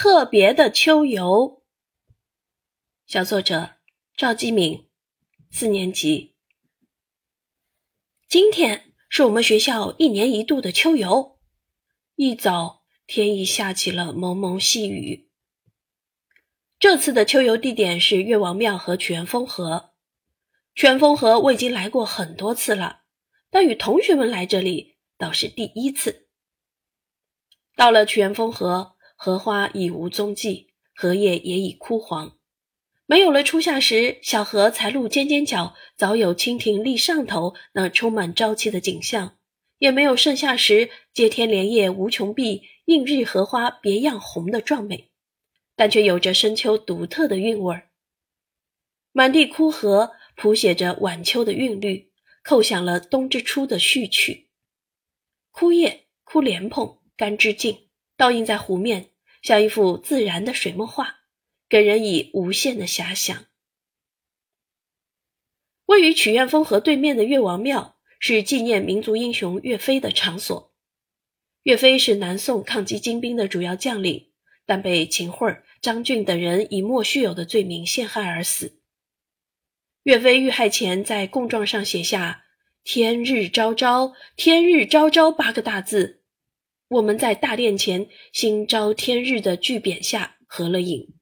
[0.00, 1.64] 特别的秋游。
[3.04, 3.78] 小作者
[4.16, 4.86] 赵继敏，
[5.50, 6.36] 四年级。
[8.28, 11.40] 今天是我们学校一年一度的秋游。
[12.14, 15.28] 一早，天已下起了蒙蒙细雨。
[16.78, 19.94] 这次的秋游地点是岳王庙和曲园风河。
[20.76, 23.00] 曲园风河我已经来过很多次了，
[23.50, 26.28] 但与同学们来这里倒是第一次。
[27.74, 32.38] 到了曲园风河，荷花已无踪迹，荷叶也已枯黄，
[33.04, 39.36] 没有了初夏时小荷才露尖尖角，早有蜻蜓立上头那充满朝气的景象，
[39.78, 45.10] 也没有盛夏时接天莲叶无穷碧，映日荷花别样红的壮美，
[45.74, 47.90] 但却有着深秋独特的韵味儿。
[49.10, 52.12] 满地枯荷谱写着晚秋的韵律，
[52.44, 54.48] 叩响了冬之初的序曲。
[55.50, 56.96] 枯叶、枯莲蓬。
[57.16, 59.10] 干枝茎倒映在湖面，
[59.48, 61.20] 像一幅自然的水墨画，
[61.70, 63.46] 给人以无限的遐想。
[65.86, 70.74] 位于曲院风河对面的岳王庙是纪念民族英雄岳飞的场所。
[71.62, 74.30] 岳飞是南宋抗击金兵的主要将领，
[74.66, 78.82] 但被秦桧、张俊等人以莫须有的罪名陷害而死。
[80.02, 82.44] 岳飞遇害前，在供状上写下
[82.84, 86.17] “天日昭昭，天日昭昭”八个大字。
[86.88, 91.14] 我们在大殿前“星朝天日”的巨匾下合了影。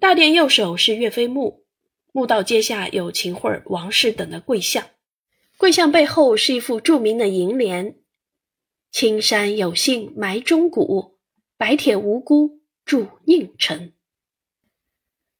[0.00, 1.64] 大殿右手是岳飞墓，
[2.12, 4.90] 墓道阶下有秦桧、王氏等的跪像，
[5.56, 7.96] 跪像背后是一副著名的楹联
[8.90, 11.18] ：“青山有幸埋忠骨，
[11.56, 13.92] 白铁无辜铸佞臣。”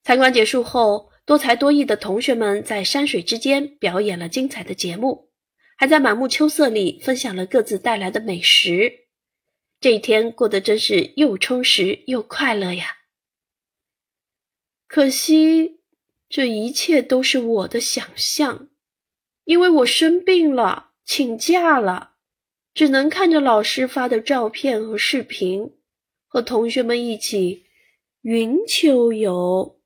[0.05, 5.31] 参观结束后，多才多艺的同学们在山水之间表演了精彩的节目。
[5.77, 9.07] 还在满目秋色里分享了各自带来的美食，
[9.81, 12.87] 这一天过得真是又充实又快乐呀！
[14.87, 15.81] 可惜
[16.29, 18.69] 这一切都是我的想象，
[19.45, 22.13] 因为我生病了，请假了，
[22.73, 25.75] 只能看着老师发的照片和视频，
[26.27, 27.67] 和同学们一起
[28.23, 29.81] 云秋游。